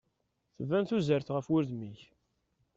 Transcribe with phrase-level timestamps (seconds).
[0.57, 2.01] Tban tuzert ɣef udem-ik.